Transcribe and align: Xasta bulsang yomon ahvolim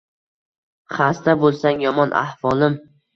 Xasta 0.99 1.35
bulsang 1.43 1.83
yomon 1.85 2.17
ahvolim 2.23 2.79